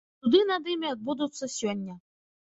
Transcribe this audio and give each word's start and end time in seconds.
Суды 0.21 0.39
над 0.51 0.71
імі 0.75 0.89
адбудуцца 0.95 1.51
сёння. 1.59 2.01